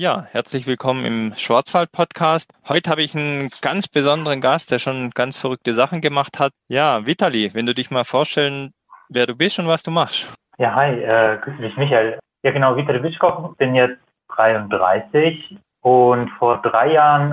[0.00, 2.52] Ja, herzlich willkommen im Schwarzwald-Podcast.
[2.68, 6.52] Heute habe ich einen ganz besonderen Gast, der schon ganz verrückte Sachen gemacht hat.
[6.68, 8.74] Ja, Vitali, wenn du dich mal vorstellen,
[9.08, 10.32] wer du bist und was du machst.
[10.56, 12.16] Ja, hi, äh, grüße dich, Michael.
[12.44, 13.98] Ja, genau, Vitali Bischkow, bin jetzt
[14.36, 17.32] 33 und vor drei Jahren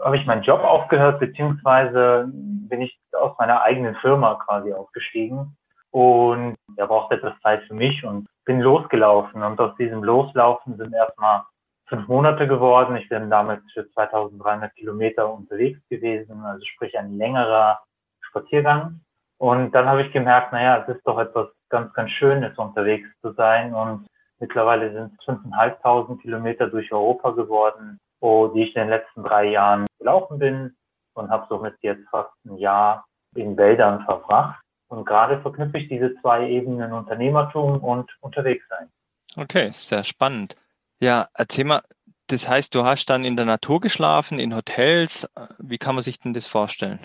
[0.00, 5.54] habe ich meinen Job aufgehört, beziehungsweise bin ich aus meiner eigenen Firma quasi ausgestiegen
[5.90, 10.94] und er brauchte etwas Zeit für mich und bin losgelaufen und aus diesem Loslaufen sind
[10.94, 11.42] erstmal
[11.88, 12.96] fünf Monate geworden.
[12.96, 17.80] Ich bin damit für 2300 Kilometer unterwegs gewesen, also sprich ein längerer
[18.20, 19.00] Spaziergang.
[19.38, 23.32] Und dann habe ich gemerkt, naja, es ist doch etwas ganz, ganz Schönes, unterwegs zu
[23.32, 23.72] sein.
[23.72, 24.06] Und
[24.40, 29.44] mittlerweile sind es 5.500 Kilometer durch Europa geworden, wo die ich in den letzten drei
[29.46, 30.76] Jahren gelaufen bin
[31.14, 34.60] und habe somit jetzt fast ein Jahr in Wäldern verbracht.
[34.88, 38.90] Und gerade verknüpfe ich diese zwei Ebenen Unternehmertum und unterwegs sein.
[39.36, 40.56] Okay, sehr spannend.
[41.00, 41.82] Ja, erzähl mal,
[42.28, 45.28] das heißt, du hast dann in der Natur geschlafen, in Hotels.
[45.58, 46.98] Wie kann man sich denn das vorstellen?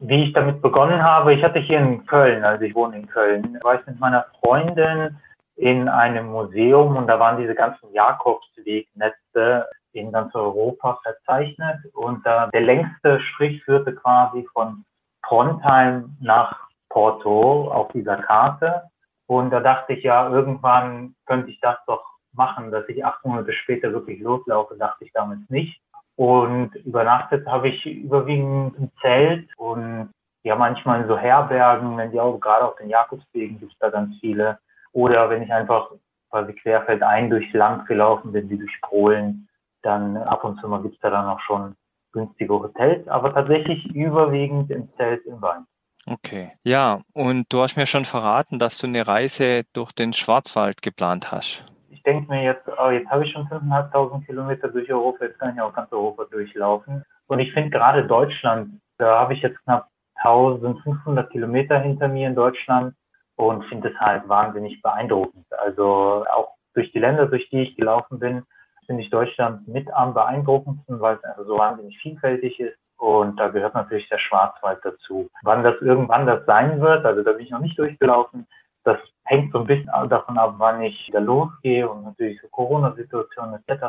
[0.00, 3.58] Wie ich damit begonnen habe, ich hatte hier in Köln, also ich wohne in Köln,
[3.62, 5.18] war ich mit meiner Freundin
[5.56, 12.48] in einem Museum und da waren diese ganzen Jakobswegnetze in ganz Europa verzeichnet und äh,
[12.52, 14.84] der längste Strich führte quasi von
[15.26, 18.84] Trondheim nach Porto auf dieser Karte
[19.26, 22.04] und da dachte ich ja, irgendwann könnte ich das doch
[22.38, 25.78] machen, dass ich acht Monate später wirklich loslaufe, dachte ich damals nicht.
[26.16, 30.10] Und übernachtet habe ich überwiegend im Zelt und
[30.42, 33.90] ja manchmal in so Herbergen, wenn die auch gerade auf den Jakobswegen gibt es da
[33.90, 34.58] ganz viele.
[34.92, 35.90] Oder wenn ich einfach
[36.30, 39.48] quasi querfeldein durchs Land gelaufen bin, wie durch Polen,
[39.82, 41.74] dann ab und zu mal gibt es da dann auch schon
[42.12, 45.66] günstige Hotels, aber tatsächlich überwiegend im Zelt im Wein.
[46.06, 46.52] Okay.
[46.64, 51.30] Ja, und du hast mir schon verraten, dass du eine Reise durch den Schwarzwald geplant
[51.30, 51.64] hast
[52.08, 55.60] denke mir jetzt, oh, jetzt habe ich schon 5.500 Kilometer durch Europa, jetzt kann ich
[55.60, 57.04] auch ganz Europa durchlaufen.
[57.26, 59.88] Und ich finde gerade Deutschland, da habe ich jetzt knapp
[60.22, 62.94] 1500 Kilometer hinter mir in Deutschland
[63.36, 65.46] und finde es halt wahnsinnig beeindruckend.
[65.58, 68.42] Also auch durch die Länder, durch die ich gelaufen bin,
[68.86, 72.78] finde ich Deutschland mit am beeindruckendsten, weil es einfach so wahnsinnig vielfältig ist.
[72.96, 75.28] Und da gehört natürlich der Schwarzwald dazu.
[75.42, 78.46] Wann das irgendwann das sein wird, also da bin ich noch nicht durchgelaufen,
[78.84, 83.54] das hängt so ein bisschen davon ab, wann ich wieder losgehe und natürlich so Corona-Situation
[83.54, 83.84] etc.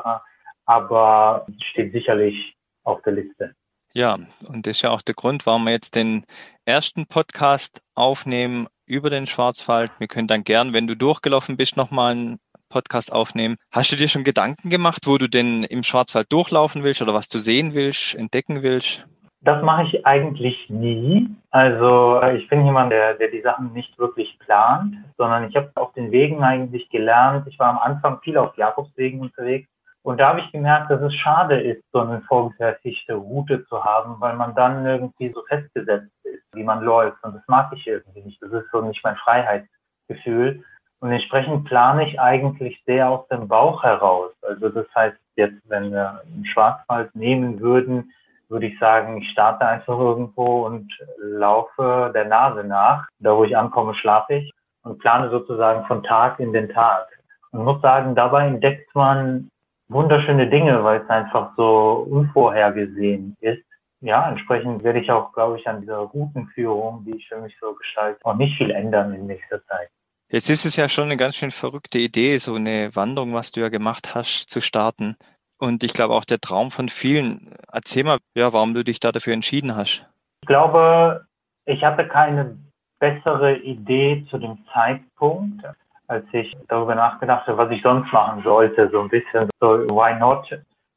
[0.66, 3.56] Aber steht sicherlich auf der Liste.
[3.94, 6.26] Ja, und das ist ja auch der Grund, warum wir jetzt den
[6.66, 9.92] ersten Podcast aufnehmen über den Schwarzwald.
[10.00, 13.56] Wir können dann gern, wenn du durchgelaufen bist, nochmal einen Podcast aufnehmen.
[13.72, 17.30] Hast du dir schon Gedanken gemacht, wo du denn im Schwarzwald durchlaufen willst oder was
[17.30, 19.06] du sehen willst, entdecken willst?
[19.42, 21.30] Das mache ich eigentlich nie.
[21.50, 25.94] Also ich bin jemand, der, der die Sachen nicht wirklich plant, sondern ich habe auf
[25.94, 27.48] den Wegen eigentlich gelernt.
[27.48, 29.70] Ich war am Anfang viel auf Jakobswegen unterwegs
[30.02, 34.16] und da habe ich gemerkt, dass es schade ist, so eine vorgefertigte Route zu haben,
[34.20, 37.24] weil man dann irgendwie so festgesetzt ist, wie man läuft.
[37.24, 38.42] Und das mag ich irgendwie nicht.
[38.42, 40.64] Das ist so nicht mein Freiheitsgefühl.
[41.02, 44.32] Und entsprechend plane ich eigentlich sehr aus dem Bauch heraus.
[44.42, 48.12] Also das heißt jetzt, wenn wir einen Schwarzwald nehmen würden,
[48.50, 53.08] würde ich sagen, ich starte einfach irgendwo und laufe der Nase nach.
[53.20, 54.52] Da, wo ich ankomme, schlafe ich
[54.84, 57.08] und plane sozusagen von Tag in den Tag.
[57.52, 59.50] Und muss sagen, dabei entdeckt man
[59.88, 63.64] wunderschöne Dinge, weil es einfach so unvorhergesehen ist.
[64.02, 67.74] Ja, entsprechend werde ich auch, glaube ich, an dieser Routenführung, die ich für mich so
[67.74, 69.90] gestalte, auch nicht viel ändern in nächster Zeit.
[70.30, 73.62] Jetzt ist es ja schon eine ganz schön verrückte Idee, so eine Wanderung, was du
[73.62, 75.18] ja gemacht hast, zu starten.
[75.60, 77.54] Und ich glaube auch der Traum von vielen.
[77.72, 80.06] Erzähl mal, ja, warum du dich da dafür entschieden hast.
[80.42, 81.26] Ich glaube,
[81.66, 82.58] ich hatte keine
[83.00, 85.64] bessere Idee zu dem Zeitpunkt,
[86.08, 88.90] als ich darüber nachgedacht habe, was ich sonst machen sollte.
[88.92, 90.50] So ein bisschen so, why not?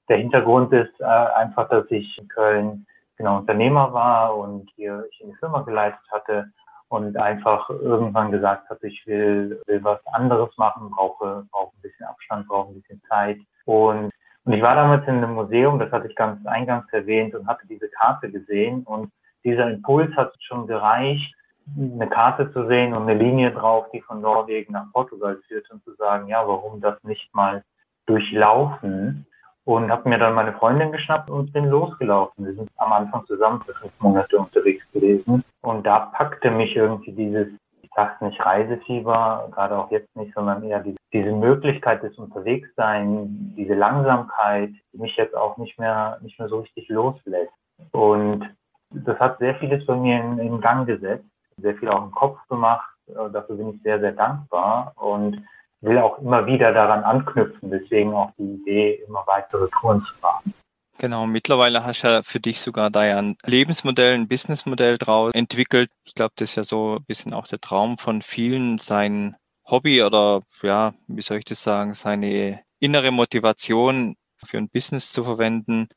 [0.08, 2.86] Der Hintergrund ist äh, einfach, dass ich in Köln
[3.16, 6.50] genau Unternehmer war und hier ich eine Firma geleitet hatte
[6.88, 12.06] und einfach irgendwann gesagt habe, ich will, will was anderes machen, brauche, brauche ein bisschen
[12.06, 13.38] Abstand, brauche ein bisschen Zeit.
[13.64, 14.10] Und
[14.44, 17.66] und ich war damals in einem Museum, das hatte ich ganz eingangs erwähnt und hatte
[17.68, 19.10] diese Karte gesehen und
[19.44, 21.34] dieser Impuls hat schon gereicht,
[21.76, 25.82] eine Karte zu sehen und eine Linie drauf, die von Norwegen nach Portugal führt und
[25.84, 27.62] zu sagen, ja, warum das nicht mal
[28.06, 29.26] durchlaufen?
[29.64, 32.44] Und habe mir dann meine Freundin geschnappt und bin losgelaufen.
[32.44, 35.44] Wir sind am Anfang zusammen für fünf Monate unterwegs gewesen.
[35.60, 37.46] Und da packte mich irgendwie dieses
[37.94, 43.74] sag's nicht Reisefieber, gerade auch jetzt nicht, sondern eher die, diese Möglichkeit des Unterwegssein, diese
[43.74, 47.52] Langsamkeit, die mich jetzt auch nicht mehr, nicht mehr so richtig loslässt.
[47.92, 48.48] Und
[48.90, 51.24] das hat sehr vieles bei mir in, in Gang gesetzt,
[51.58, 52.88] sehr viel auch im Kopf gemacht.
[53.08, 54.92] Äh, dafür bin ich sehr, sehr dankbar.
[54.96, 55.42] Und
[55.82, 57.70] will auch immer wieder daran anknüpfen.
[57.70, 60.54] Deswegen auch die Idee, immer weitere Touren zu fahren.
[61.02, 65.32] Genau, mittlerweile hast du ja für dich sogar da ja ein Lebensmodell, ein Businessmodell draus
[65.34, 65.90] entwickelt.
[66.04, 69.34] Ich glaube, das ist ja so ein bisschen auch der Traum von vielen, sein
[69.68, 75.24] Hobby oder ja, wie soll ich das sagen, seine innere Motivation für ein Business zu
[75.24, 75.88] verwenden.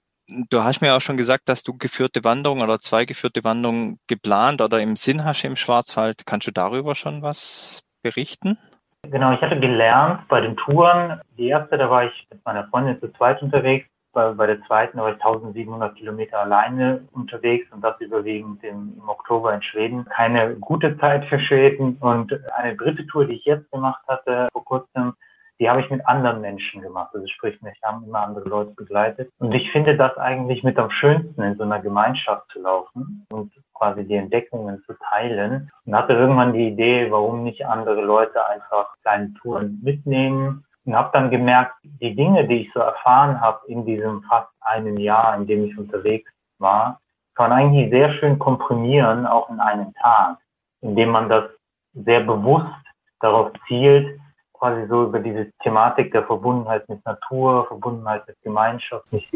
[0.49, 4.59] Du hast mir auch schon gesagt, dass du geführte Wanderungen oder zwei geführte Wanderungen geplant
[4.59, 6.25] oder im Sinn hast im Schwarzwald.
[6.25, 8.57] Kannst du darüber schon was berichten?
[9.03, 11.21] Genau, ich hatte gelernt bei den Touren.
[11.37, 13.85] Die erste, da war ich mit meiner Freundin zu zweit unterwegs.
[14.15, 19.09] Bei, bei der zweiten war ich 1700 Kilometer alleine unterwegs und das überwiegend im, im
[19.09, 20.05] Oktober in Schweden.
[20.05, 21.97] Keine gute Zeit für Schweden.
[21.99, 25.15] Und eine dritte Tour, die ich jetzt gemacht hatte vor kurzem,
[25.59, 27.11] die habe ich mit anderen Menschen gemacht.
[27.13, 29.29] Also sprich, mich haben immer andere Leute begleitet.
[29.39, 33.51] Und ich finde das eigentlich mit am schönsten, in so einer Gemeinschaft zu laufen und
[33.73, 35.69] quasi die Entdeckungen zu teilen.
[35.85, 40.63] Und hatte irgendwann die Idee, warum nicht andere Leute einfach kleine Touren mitnehmen.
[40.85, 44.97] Und habe dann gemerkt, die Dinge, die ich so erfahren habe in diesem fast einem
[44.97, 46.99] Jahr, in dem ich unterwegs war,
[47.35, 50.37] kann eigentlich sehr schön komprimieren, auch in einem Tag,
[50.81, 51.45] indem man das
[51.93, 52.71] sehr bewusst
[53.19, 54.19] darauf zielt,
[54.53, 59.31] quasi so über diese Thematik der Verbundenheit mit Natur, Verbundenheit mit Gemeinschaft, nicht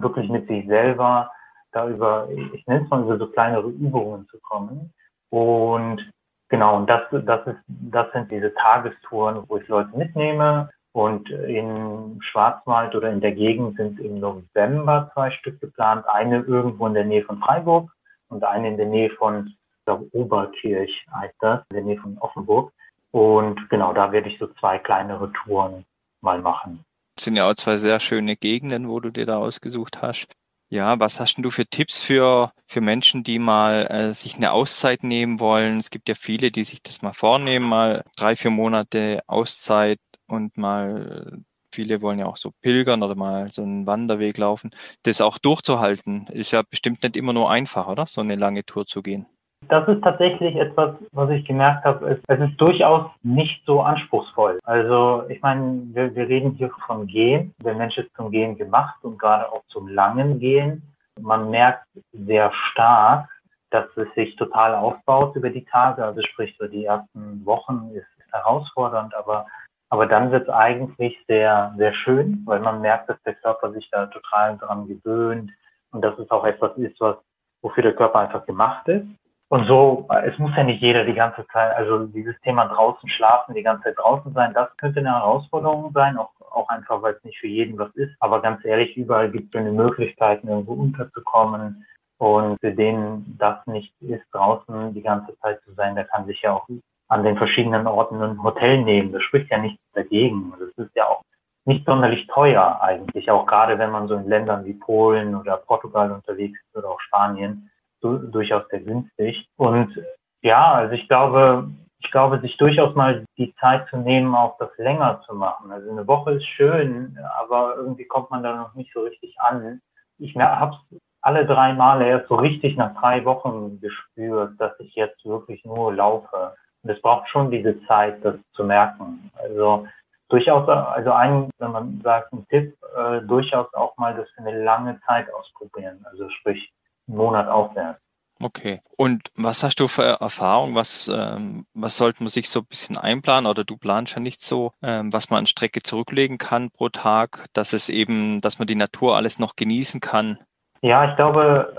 [0.00, 1.30] wirklich mit sich selber,
[1.72, 4.92] da über, ich nenne es mal über so kleinere Übungen zu kommen.
[5.30, 6.10] Und
[6.52, 10.70] genau, und das, das ist, das sind diese Tagestouren, wo ich Leute mitnehme.
[10.92, 16.04] Und in Schwarzwald oder in der Gegend sind im November zwei Stück geplant.
[16.12, 17.90] Eine irgendwo in der Nähe von Freiburg
[18.28, 19.54] und eine in der Nähe von,
[19.86, 22.72] ich Oberkirch heißt das, in der Nähe von Offenburg.
[23.10, 25.86] Und genau, da werde ich so zwei kleinere Touren
[26.20, 26.84] mal machen.
[27.16, 30.34] Das sind ja auch zwei sehr schöne Gegenden, wo du dir da ausgesucht hast.
[30.72, 34.52] Ja, was hast denn du für Tipps für, für Menschen, die mal äh, sich eine
[34.52, 35.76] Auszeit nehmen wollen?
[35.76, 40.56] Es gibt ja viele, die sich das mal vornehmen, mal drei, vier Monate Auszeit und
[40.56, 41.42] mal
[41.74, 44.70] viele wollen ja auch so pilgern oder mal so einen Wanderweg laufen.
[45.02, 48.06] Das auch durchzuhalten, ist ja bestimmt nicht immer nur einfach, oder?
[48.06, 49.26] So eine lange Tour zu gehen.
[49.68, 52.06] Das ist tatsächlich etwas, was ich gemerkt habe.
[52.06, 54.58] Es, es ist durchaus nicht so anspruchsvoll.
[54.64, 57.54] Also ich meine, wir, wir reden hier von Gehen.
[57.64, 60.82] Der Mensch ist zum Gehen gemacht und gerade auch zum langen Gehen.
[61.20, 63.28] Man merkt sehr stark,
[63.70, 66.04] dass es sich total aufbaut über die Tage.
[66.04, 69.46] Also sprich, so die ersten Wochen ist, ist herausfordernd, aber
[69.92, 73.86] aber dann wird es eigentlich sehr, sehr schön, weil man merkt, dass der Körper sich
[73.90, 75.50] da total dran gewöhnt
[75.90, 77.16] und dass es auch etwas ist, was,
[77.60, 79.06] wofür der Körper einfach gemacht ist.
[79.52, 83.54] Und so, es muss ja nicht jeder die ganze Zeit, also dieses Thema draußen schlafen,
[83.54, 87.22] die ganze Zeit draußen sein, das könnte eine Herausforderung sein, auch, auch einfach, weil es
[87.22, 88.14] nicht für jeden was ist.
[88.20, 91.84] Aber ganz ehrlich, überall gibt es eine Möglichkeit, irgendwo unterzukommen.
[92.16, 96.40] Und für den das nicht ist, draußen die ganze Zeit zu sein, der kann sich
[96.40, 96.66] ja auch
[97.08, 99.12] an den verschiedenen Orten ein Hotel nehmen.
[99.12, 100.54] Das spricht ja nichts dagegen.
[100.58, 101.20] Das ist ja auch
[101.66, 106.10] nicht sonderlich teuer eigentlich, auch gerade wenn man so in Ländern wie Polen oder Portugal
[106.10, 107.68] unterwegs ist oder auch Spanien
[108.02, 109.46] durchaus sehr günstig.
[109.56, 109.96] Und
[110.42, 111.70] ja, also ich glaube,
[112.00, 115.70] ich glaube, sich durchaus mal die Zeit zu nehmen, auch das länger zu machen.
[115.70, 119.80] Also eine Woche ist schön, aber irgendwie kommt man da noch nicht so richtig an.
[120.18, 124.94] Ich habe es alle drei Male erst so richtig nach drei Wochen gespürt, dass ich
[124.94, 126.54] jetzt wirklich nur laufe.
[126.82, 129.30] Und es braucht schon diese Zeit, das zu merken.
[129.36, 129.86] Also
[130.28, 134.64] durchaus, also ein, wenn man sagt, ein Tipp, äh, durchaus auch mal das für eine
[134.64, 136.04] lange Zeit ausprobieren.
[136.10, 136.72] Also sprich
[137.06, 138.01] einen Monat aufwärts.
[138.42, 138.80] Okay.
[138.96, 140.74] Und was hast du für Erfahrung?
[140.74, 144.40] Was, ähm, was sollte man sich so ein bisschen einplanen oder du planst ja nicht
[144.40, 148.66] so, ähm, was man an Strecke zurücklegen kann pro Tag, dass es eben, dass man
[148.66, 150.38] die Natur alles noch genießen kann?
[150.80, 151.76] Ja, ich glaube,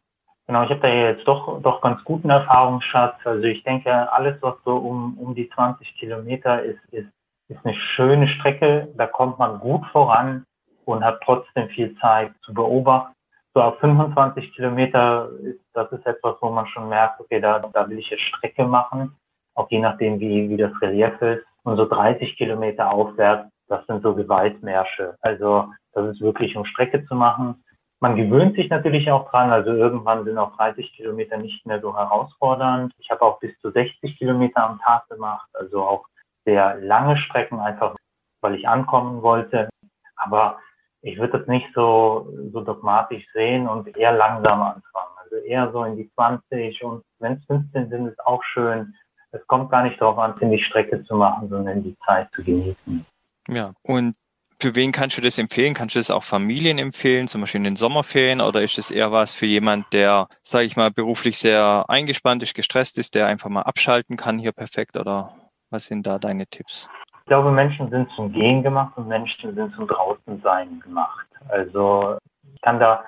[0.48, 3.16] genau, ich habe da jetzt doch, doch ganz guten Erfahrungsschatz.
[3.26, 7.10] Also ich denke, alles, was so um, um die 20 Kilometer ist, ist,
[7.50, 8.88] ist eine schöne Strecke.
[8.96, 10.46] Da kommt man gut voran
[10.86, 13.14] und hat trotzdem viel Zeit zu beobachten
[13.54, 17.90] so auf 25 Kilometer ist, das ist etwas, wo man schon merkt, okay, da, da
[17.90, 19.16] will ich jetzt Strecke machen,
[19.56, 21.46] auch je nachdem, wie, wie das Relief ist.
[21.64, 25.16] Und so 30 Kilometer aufwärts, das sind so Gewaltmärsche.
[25.22, 27.64] Also das ist wirklich, um Strecke zu machen.
[28.00, 31.96] Man gewöhnt sich natürlich auch dran, also irgendwann sind auch 30 Kilometer nicht mehr so
[31.96, 32.92] herausfordernd.
[32.98, 36.06] Ich habe auch bis zu 60 Kilometer am Tag gemacht, also auch
[36.44, 37.96] sehr lange Strecken, einfach
[38.42, 39.70] weil ich ankommen wollte.
[40.18, 40.60] Aber
[41.02, 45.13] ich würde das nicht so, so dogmatisch sehen und eher langsam anfangen.
[45.34, 48.94] Also eher so in die 20 und wenn es 15 sind, ist auch schön.
[49.32, 53.06] Es kommt gar nicht darauf an, die Strecke zu machen, sondern die Zeit zu genießen.
[53.48, 54.16] Ja, und
[54.60, 55.74] für wen kannst du das empfehlen?
[55.74, 59.12] Kannst du das auch Familien empfehlen, zum Beispiel in den Sommerferien, oder ist das eher
[59.12, 63.50] was für jemand, der, sage ich mal, beruflich sehr eingespannt ist, gestresst ist, der einfach
[63.50, 65.34] mal abschalten kann hier perfekt, oder
[65.72, 66.88] was sind da deine Tipps?
[67.22, 71.26] Ich glaube, Menschen sind zum Gehen gemacht und Menschen sind zum Draußensein gemacht.
[71.50, 72.18] Also
[72.54, 73.04] ich kann da,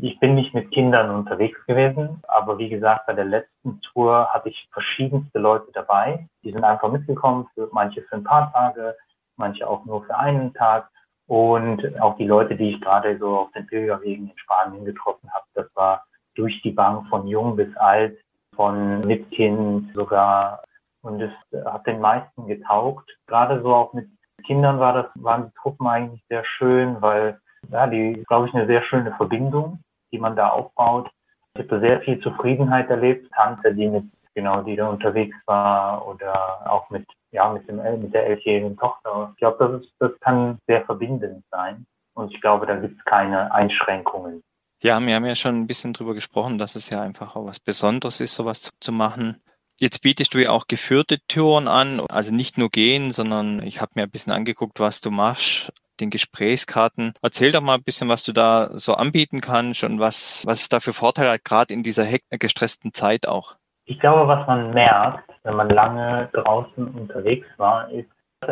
[0.00, 4.48] ich bin nicht mit Kindern unterwegs gewesen, aber wie gesagt, bei der letzten Tour hatte
[4.48, 6.28] ich verschiedenste Leute dabei.
[6.44, 8.96] Die sind einfach mitgekommen, für manche für ein paar Tage,
[9.36, 10.88] manche auch nur für einen Tag.
[11.26, 15.44] Und auch die Leute, die ich gerade so auf den Pilgerwegen in Spanien getroffen habe,
[15.54, 16.04] das war
[16.34, 18.18] durch die Bank von jung bis alt,
[18.54, 20.62] von mit Kind sogar.
[21.02, 21.32] Und es
[21.64, 23.10] hat den meisten getaugt.
[23.26, 24.08] Gerade so auch mit
[24.44, 28.66] Kindern war das, waren die Truppen eigentlich sehr schön, weil, ja, die, glaube ich, eine
[28.66, 29.80] sehr schöne Verbindung,
[30.12, 31.10] die man da aufbaut.
[31.54, 33.30] Ich habe sehr viel Zufriedenheit erlebt.
[33.34, 38.14] Tante, die mit, genau, die da unterwegs war oder auch mit, ja, mit dem, mit
[38.14, 39.30] der elfjährigen Tochter.
[39.32, 41.86] Ich glaube, das ist, das kann sehr verbindend sein.
[42.14, 44.42] Und ich glaube, da gibt es keine Einschränkungen.
[44.82, 47.60] Ja, wir haben ja schon ein bisschen drüber gesprochen, dass es ja einfach auch was
[47.60, 49.42] Besonderes ist, sowas zu, zu machen.
[49.78, 53.92] Jetzt bietest du ja auch geführte Touren an, also nicht nur gehen, sondern ich habe
[53.94, 57.14] mir ein bisschen angeguckt, was du machst, den Gesprächskarten.
[57.22, 60.68] Erzähl doch mal ein bisschen, was du da so anbieten kannst und was, was es
[60.68, 63.56] da für Vorteile hat, gerade in dieser gestressten Zeit auch.
[63.84, 68.08] Ich glaube, was man merkt, wenn man lange draußen unterwegs war, ist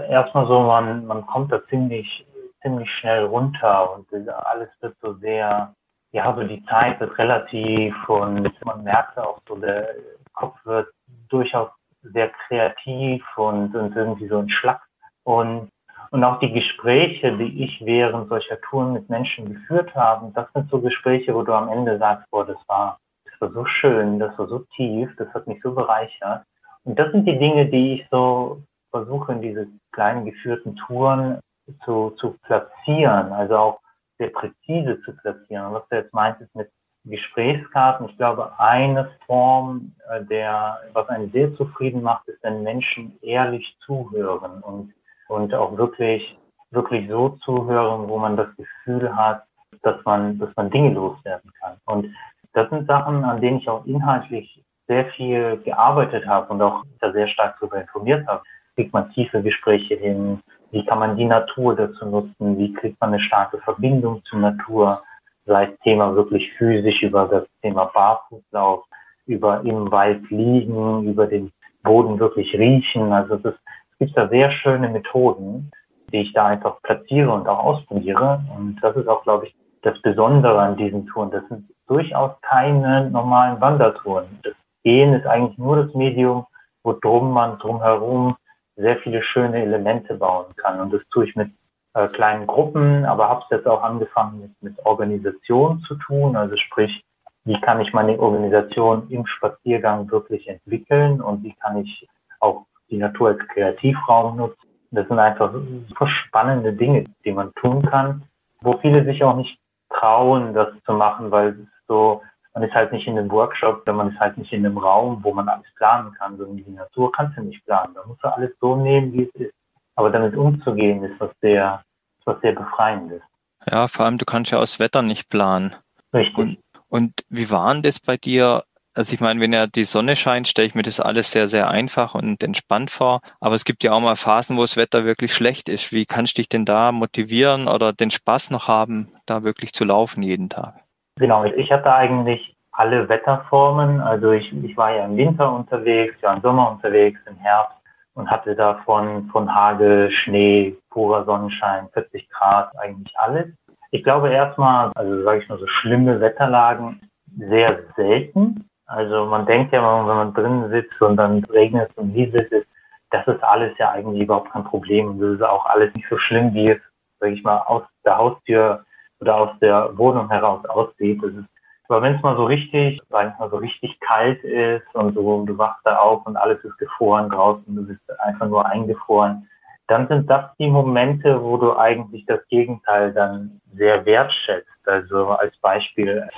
[0.09, 2.27] erstmal so, man, man kommt da ziemlich,
[2.63, 5.75] ziemlich schnell runter und alles wird so sehr
[6.13, 9.89] ja, so die Zeit wird relativ und man merkt auch so, der
[10.33, 10.89] Kopf wird
[11.29, 11.71] durchaus
[12.03, 14.81] sehr kreativ und, und irgendwie so ein Schlag.
[15.25, 15.69] Und,
[16.11, 20.71] und auch die Gespräche, die ich während solcher Touren mit Menschen geführt habe, das sind
[20.71, 24.39] so Gespräche, wo du am Ende sagst, boah, das war, das war so schön, das
[24.39, 26.45] war so tief, das hat mich so bereichert.
[26.85, 31.39] Und das sind die Dinge, die ich so versuche in diese kleinen geführten Touren
[31.85, 33.33] zu, zu platzieren.
[33.33, 33.81] Also auch
[34.19, 35.67] sehr präzise zu platzieren.
[35.67, 36.71] Und was du jetzt meintest mit
[37.05, 43.19] Gesprächskarten, ich glaube, eine Form, äh, der, was einen sehr zufrieden macht, ist, wenn Menschen
[43.23, 44.93] ehrlich zuhören und,
[45.29, 46.37] und auch wirklich,
[46.71, 49.45] wirklich so zuhören, wo man das Gefühl hat,
[49.83, 51.77] dass man, dass man Dinge loswerden kann.
[51.85, 52.15] Und
[52.53, 57.13] das sind Sachen, an denen ich auch inhaltlich sehr viel gearbeitet habe und auch da
[57.13, 58.43] sehr stark darüber informiert habe.
[58.75, 62.59] Kriegt man tiefe Gespräche hin, wie kann man die Natur dazu nutzen?
[62.59, 65.03] Wie kriegt man eine starke Verbindung zur Natur?
[65.47, 68.85] Sei es Thema wirklich physisch über das Thema Barfußlauf,
[69.27, 71.51] über im Wald liegen, über den
[71.83, 73.13] Boden wirklich riechen.
[73.13, 73.55] Also das,
[73.99, 75.71] gibt da sehr schöne Methoden,
[76.13, 78.43] die ich da einfach platziere und auch ausprobiere.
[78.57, 81.31] Und das ist auch, glaube ich, das Besondere an diesen Touren.
[81.31, 84.27] Das sind durchaus keine normalen Wandertouren.
[84.43, 86.47] Das Gehen ist eigentlich nur das Medium,
[86.83, 88.37] wo drum man drumherum
[88.77, 90.81] sehr viele schöne Elemente bauen kann.
[90.81, 91.51] Und das tue ich mit
[91.95, 96.37] äh, kleinen Gruppen, aber habe es jetzt auch angefangen mit, mit Organisation zu tun.
[96.37, 97.03] Also sprich,
[97.45, 102.09] wie kann ich meine Organisation im Spaziergang wirklich entwickeln und wie kann ich
[102.41, 104.69] auch die Natur als Kreativraum nutzen.
[104.91, 105.53] Das sind einfach
[105.89, 108.23] super spannende Dinge, die man tun kann,
[108.63, 109.59] wo viele sich auch nicht
[109.91, 112.23] trauen, das zu machen, weil es so
[112.59, 115.33] man ist halt nicht in einem Workshop, man ist halt nicht in einem Raum, wo
[115.33, 116.37] man alles planen kann.
[116.37, 117.95] So in die Natur kannst du nicht planen.
[117.95, 119.55] Da musst du alles so nehmen, wie es ist.
[119.95, 121.83] Aber damit umzugehen, ist was sehr,
[122.25, 123.23] was sehr befreiendes.
[123.71, 125.75] Ja, vor allem, du kannst ja aus Wetter nicht planen.
[126.13, 126.37] Richtig.
[126.37, 128.65] Und, und wie war denn das bei dir?
[128.95, 131.71] Also ich meine, wenn ja die Sonne scheint, stelle ich mir das alles sehr, sehr
[131.71, 133.21] einfach und entspannt vor.
[133.41, 135.93] Aber es gibt ja auch mal Phasen, wo das Wetter wirklich schlecht ist.
[135.93, 139.85] Wie kannst du dich denn da motivieren oder den Spaß noch haben, da wirklich zu
[139.85, 140.75] laufen jeden Tag?
[141.17, 144.01] Genau, ich hatte eigentlich alle Wetterformen.
[144.01, 147.77] Also ich, ich war ja im Winter unterwegs, ja im Sommer unterwegs, im Herbst
[148.15, 153.47] und hatte da von, von Hagel, Schnee, purer Sonnenschein, 40 Grad, eigentlich alles.
[153.91, 157.01] Ich glaube erstmal, also sage ich mal so schlimme Wetterlagen
[157.37, 158.68] sehr selten.
[158.89, 162.65] Also man denkt ja, wenn man drinnen sitzt und dann regnet es und nieselt es,
[163.11, 165.21] das ist alles ja eigentlich überhaupt kein Problem.
[165.21, 166.81] Das ist auch alles nicht so schlimm, wie es,
[167.21, 168.85] sage ich mal, aus der Haustür
[169.21, 171.23] oder aus der Wohnung heraus aussieht.
[171.23, 171.49] Das ist,
[171.89, 175.45] aber wenn es mal so richtig, sag ich mal, so richtig kalt ist und so,
[175.45, 179.49] du wachst da auf und alles ist gefroren draußen, du bist einfach nur eingefroren,
[179.87, 184.69] dann sind das die Momente, wo du eigentlich das Gegenteil dann sehr wertschätzt.
[184.87, 186.29] Also als Beispiel,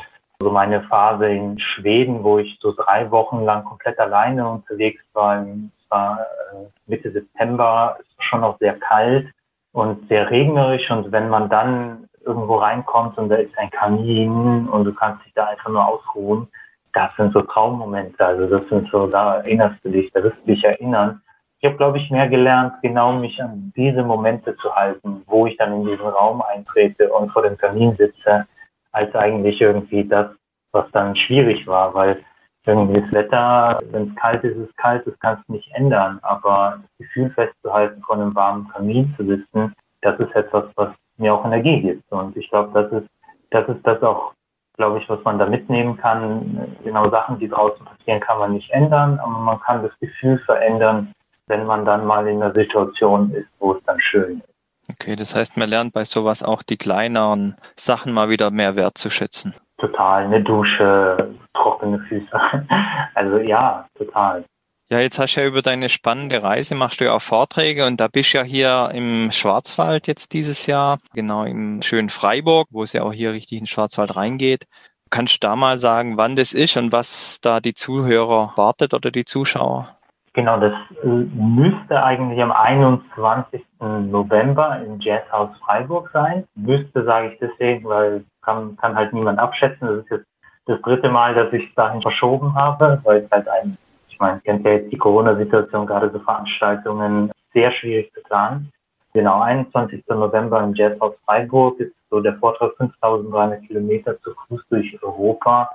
[0.41, 5.43] so meine Phase in Schweden, wo ich so drei Wochen lang komplett alleine unterwegs war,
[5.43, 9.29] es war äh, Mitte September, schon noch sehr kalt
[9.73, 14.85] und sehr regnerisch und wenn man dann irgendwo reinkommst und da ist ein Kamin und
[14.85, 16.49] du kannst dich da einfach nur ausruhen.
[16.93, 18.25] Das sind so Traummomente.
[18.25, 21.23] Also das sind so, da erinnerst du dich, da wirst du dich erinnern.
[21.61, 25.57] Ich habe, glaube ich, mehr gelernt, genau mich an diese Momente zu halten, wo ich
[25.57, 28.47] dann in diesen Raum eintrete und vor dem Kamin sitze,
[28.93, 30.29] als eigentlich irgendwie das,
[30.73, 32.23] was dann schwierig war, weil
[32.67, 36.19] irgendwie das Wetter, wenn es kalt ist, ist es kalt, das kannst du nicht ändern.
[36.23, 41.35] Aber das Gefühl festzuhalten, von einem warmen Kamin zu sitzen, das ist etwas, was mir
[41.35, 42.11] auch Energie gibt.
[42.13, 43.09] Und ich glaube, das ist,
[43.51, 44.33] das ist das auch,
[44.77, 46.77] glaube ich, was man da mitnehmen kann.
[46.85, 51.13] Genau Sachen, die draußen passieren, kann man nicht ändern, aber man kann das Gefühl verändern,
[51.47, 54.50] wenn man dann mal in einer Situation ist, wo es dann schön ist.
[54.93, 59.55] Okay, das heißt, man lernt bei sowas auch die kleineren Sachen mal wieder mehr wertzuschätzen.
[59.79, 62.31] Total, eine Dusche, trockene Füße.
[63.15, 64.45] Also ja, total.
[64.89, 68.01] Ja, jetzt hast du ja über deine spannende Reise, machst du ja auch Vorträge und
[68.01, 72.83] da bist du ja hier im Schwarzwald jetzt dieses Jahr, genau im schönen Freiburg, wo
[72.83, 74.65] es ja auch hier richtig in den Schwarzwald reingeht.
[75.11, 79.11] Kannst du da mal sagen, wann das ist und was da die Zuhörer wartet oder
[79.11, 80.00] die Zuschauer?
[80.33, 80.73] Genau, das
[81.03, 83.63] äh, müsste eigentlich am 21.
[83.81, 86.45] November im Jazzhaus Freiburg sein.
[86.55, 89.89] Müsste, sage ich deswegen, weil kann, kann halt niemand abschätzen.
[89.89, 90.27] Das ist jetzt
[90.67, 93.77] das dritte Mal, dass ich es dahin verschoben habe, weil es halt ein,
[94.09, 98.71] ich meine, kennt ja jetzt die Corona-Situation, gerade so Veranstaltungen, sehr schwierig zu planen.
[99.13, 100.05] Genau, 21.
[100.09, 105.71] November im Jazzhaus Freiburg ist so der Vortrag 5300 Kilometer zu Fuß durch Europa,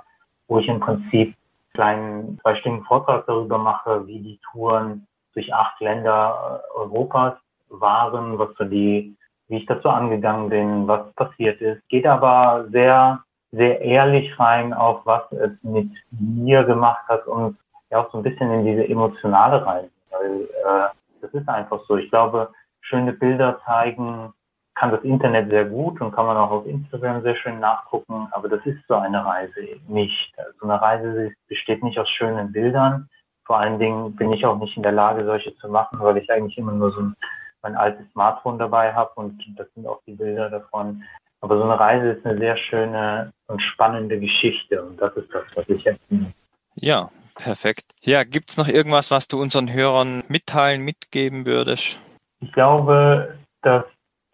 [0.48, 1.34] wo ich im Prinzip
[1.76, 7.34] kleinen zweistündigen Vortrag darüber mache, wie die Touren durch acht Länder äh, Europas
[7.68, 9.16] waren, was so die,
[9.48, 11.86] wie ich dazu angegangen bin, was passiert ist.
[11.88, 13.20] Geht aber sehr,
[13.52, 17.56] sehr ehrlich rein auf was es mit mir gemacht hat und
[17.90, 19.90] ja auch so ein bisschen in diese emotionale Reise.
[20.10, 20.88] Weil äh,
[21.20, 21.96] das ist einfach so.
[21.96, 22.48] Ich glaube,
[22.80, 24.32] schöne Bilder zeigen,
[24.76, 28.48] kann das Internet sehr gut und kann man auch auf Instagram sehr schön nachgucken, aber
[28.48, 29.54] das ist so eine Reise
[29.88, 30.32] nicht.
[30.60, 33.08] So eine Reise besteht nicht aus schönen Bildern.
[33.46, 36.30] Vor allen Dingen bin ich auch nicht in der Lage, solche zu machen, weil ich
[36.30, 37.16] eigentlich immer nur so ein,
[37.62, 41.02] mein altes Smartphone dabei habe und das sind auch die Bilder davon.
[41.40, 45.44] Aber so eine Reise ist eine sehr schöne und spannende Geschichte und das ist das,
[45.54, 46.32] was ich erzähle.
[46.74, 47.94] Ja, perfekt.
[48.02, 51.98] Ja, gibt's noch irgendwas, was du unseren Hörern mitteilen, mitgeben würdest?
[52.40, 53.84] Ich glaube, dass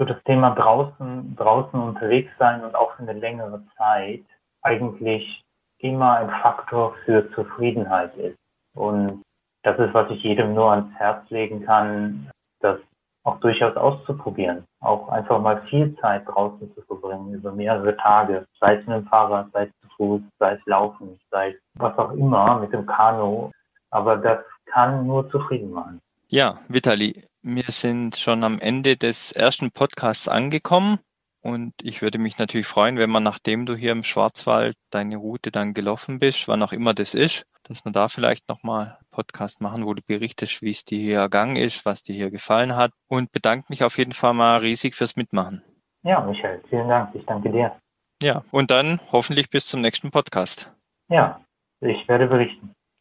[0.02, 4.24] so das Thema draußen, draußen unterwegs sein und auch für eine längere Zeit
[4.62, 5.42] eigentlich
[5.78, 8.36] immer ein Faktor für Zufriedenheit ist.
[8.74, 9.22] Und
[9.62, 12.78] das ist, was ich jedem nur ans Herz legen kann, das
[13.24, 14.64] auch durchaus auszuprobieren.
[14.80, 19.06] Auch einfach mal viel Zeit draußen zu verbringen, über mehrere Tage, sei es mit dem
[19.06, 22.86] Fahrrad, sei es zu Fuß, sei es Laufen, sei es was auch immer, mit dem
[22.86, 23.52] Kanu.
[23.90, 26.00] Aber das kann nur zufrieden machen.
[26.28, 30.98] Ja, Vitali, wir sind schon am Ende des ersten Podcasts angekommen
[31.40, 35.50] und ich würde mich natürlich freuen, wenn man, nachdem du hier im Schwarzwald deine Route
[35.50, 39.84] dann gelaufen bist, wann auch immer das ist, dass wir da vielleicht nochmal Podcast machen,
[39.84, 43.32] wo du berichtest, wie es dir hier ergangen ist, was dir hier gefallen hat und
[43.32, 45.64] bedanke mich auf jeden Fall mal riesig fürs Mitmachen.
[46.04, 47.14] Ja, Michael, vielen Dank.
[47.14, 47.76] Ich danke dir.
[48.22, 50.72] Ja, und dann hoffentlich bis zum nächsten Podcast.
[51.08, 51.40] Ja,
[51.80, 52.72] ich werde berichten.